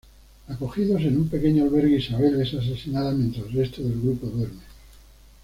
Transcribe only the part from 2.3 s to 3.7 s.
es asesinada mientras el